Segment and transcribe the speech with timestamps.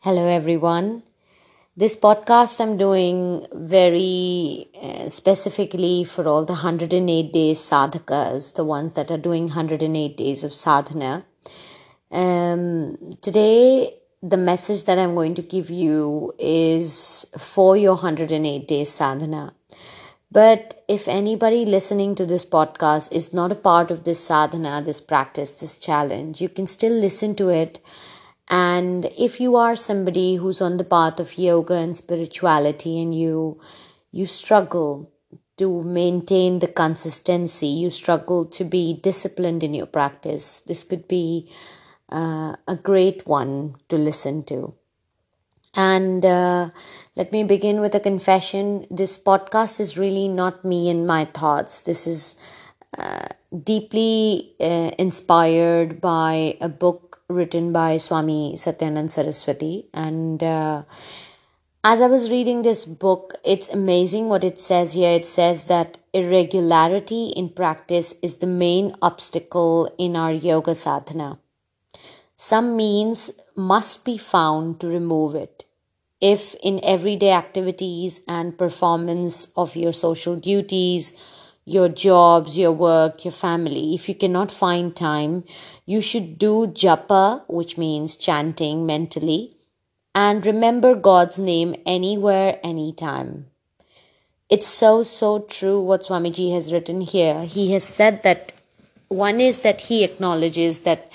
[0.00, 1.02] Hello, everyone.
[1.76, 8.92] This podcast I'm doing very uh, specifically for all the 108 days sadhakas, the ones
[8.92, 11.26] that are doing 108 days of sadhana.
[12.12, 13.92] Um, today,
[14.22, 19.52] the message that I'm going to give you is for your 108 days sadhana.
[20.30, 25.00] But if anybody listening to this podcast is not a part of this sadhana, this
[25.00, 27.80] practice, this challenge, you can still listen to it
[28.48, 33.60] and if you are somebody who's on the path of yoga and spirituality and you
[34.10, 35.12] you struggle
[35.58, 41.50] to maintain the consistency, you struggle to be disciplined in your practice, this could be
[42.10, 44.74] uh, a great one to listen to.
[45.74, 46.70] And uh,
[47.16, 48.86] let me begin with a confession.
[48.90, 51.82] This podcast is really not me and my thoughts.
[51.82, 52.36] This is
[52.96, 53.26] uh,
[53.64, 59.86] deeply uh, inspired by a book written by Swami Satyanand Saraswati.
[59.92, 60.84] And uh,
[61.84, 65.10] as I was reading this book, it's amazing what it says here.
[65.10, 71.38] It says that irregularity in practice is the main obstacle in our yoga sadhana.
[72.34, 75.64] Some means must be found to remove it.
[76.20, 81.12] If in everyday activities and performance of your social duties,
[81.68, 85.44] your jobs, your work, your family, if you cannot find time,
[85.84, 89.54] you should do japa, which means chanting mentally,
[90.14, 93.46] and remember God's name anywhere, anytime.
[94.48, 97.44] It's so, so true what Swamiji has written here.
[97.44, 98.52] He has said that
[99.08, 101.12] one is that he acknowledges that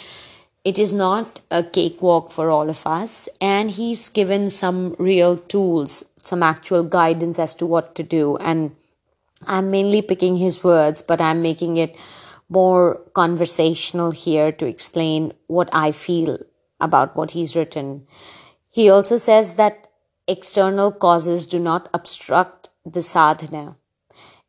[0.64, 6.06] it is not a cakewalk for all of us, and he's given some real tools,
[6.18, 8.38] some actual guidance as to what to do.
[8.38, 8.76] And
[9.48, 11.96] I'm mainly picking his words, but I'm making it
[12.50, 16.38] more conversational here to explain what I feel
[16.80, 18.06] about what he's written.
[18.70, 19.88] He also says that
[20.28, 23.78] external causes do not obstruct the sadhana.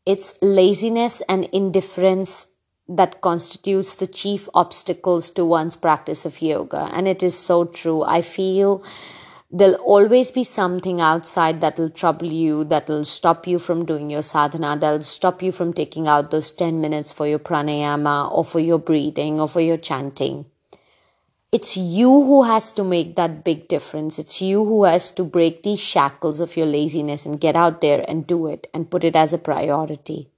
[0.06, 2.48] It's laziness and indifference
[2.88, 6.90] that constitutes the chief obstacles to one's practice of yoga.
[6.92, 8.02] And it is so true.
[8.02, 8.84] I feel
[9.54, 14.76] there'll always be something outside that'll trouble you, that'll stop you from doing your sadhana,
[14.76, 18.80] that'll stop you from taking out those 10 minutes for your pranayama or for your
[18.80, 20.44] breathing or for your chanting.
[21.52, 24.18] It's you who has to make that big difference.
[24.18, 28.04] It's you who has to break these shackles of your laziness and get out there
[28.08, 30.30] and do it and put it as a priority.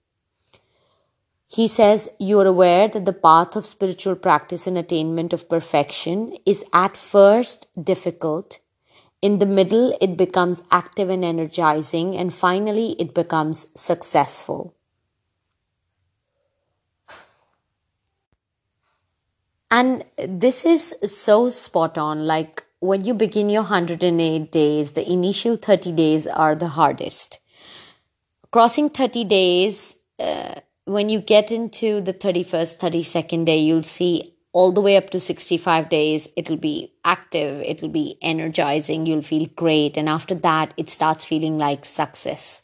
[1.48, 6.36] He says, You are aware that the path of spiritual practice and attainment of perfection
[6.44, 8.58] is at first difficult
[9.22, 14.74] in the middle, it becomes active and energizing, and finally, it becomes successful.
[19.70, 22.26] And this is so spot on.
[22.26, 27.40] Like when you begin your 108 days, the initial 30 days are the hardest.
[28.52, 34.72] Crossing 30 days, uh, when you get into the 31st, 32nd day, you'll see all
[34.72, 39.98] the way up to 65 days it'll be active it'll be energizing you'll feel great
[39.98, 42.62] and after that it starts feeling like success.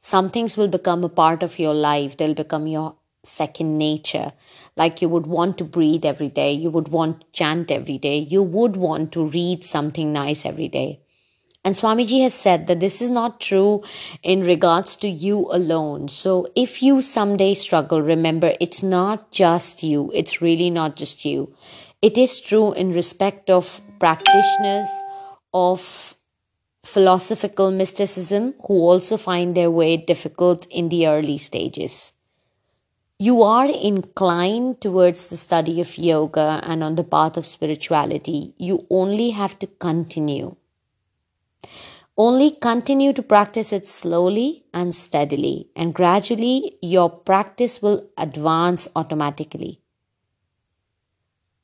[0.00, 2.94] Some things will become a part of your life they'll become your
[3.24, 4.32] second nature.
[4.74, 8.16] Like you would want to breathe every day you would want to chant every day
[8.18, 11.03] you would want to read something nice every day
[11.64, 13.82] and Swamiji has said that this is not true
[14.22, 16.08] in regards to you alone.
[16.08, 20.10] So if you someday struggle, remember it's not just you.
[20.14, 21.54] It's really not just you.
[22.02, 24.88] It is true in respect of practitioners
[25.54, 26.14] of
[26.84, 32.12] philosophical mysticism who also find their way difficult in the early stages.
[33.18, 38.52] You are inclined towards the study of yoga and on the path of spirituality.
[38.58, 40.56] You only have to continue
[42.16, 49.80] only continue to practice it slowly and steadily, and gradually your practice will advance automatically.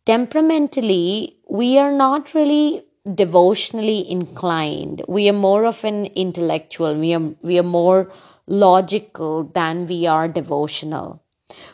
[0.07, 2.85] Temperamentally, we are not really
[3.15, 5.03] devotionally inclined.
[5.07, 8.13] We are more of an intellectual, we are, we are more
[8.47, 11.23] logical than we are devotional.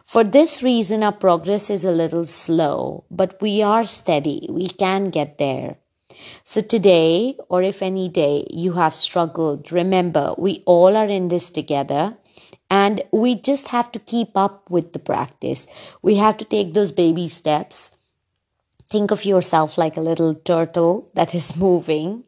[0.05, 4.47] For this reason, our progress is a little slow, but we are steady.
[4.51, 5.79] We can get there.
[6.45, 11.51] So today, or if any day you have struggled, remember we all are in this
[11.51, 12.17] together
[12.71, 15.67] and we just have to keep up with the practice.
[16.03, 17.91] We have to take those baby steps.
[18.89, 22.25] Think of yourself like a little turtle that is moving.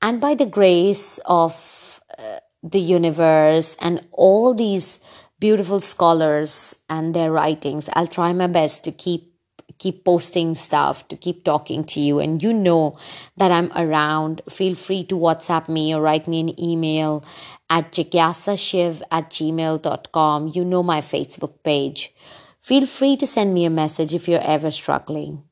[0.00, 5.00] And by the grace of uh, the universe and all these
[5.40, 9.27] beautiful scholars and their writings, I'll try my best to keep
[9.78, 12.18] keep posting stuff, to keep talking to you.
[12.18, 12.98] And you know
[13.36, 14.42] that I'm around.
[14.48, 17.24] Feel free to WhatsApp me or write me an email
[17.70, 20.52] at jigyasashiv at gmail.com.
[20.54, 22.14] You know my Facebook page.
[22.60, 25.42] Feel free to send me a message if you're ever struggling.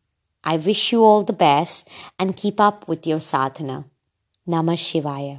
[0.45, 1.89] I wish you all the best
[2.19, 3.87] and keep up with your sadhana.
[4.47, 5.39] Namah Shivaya.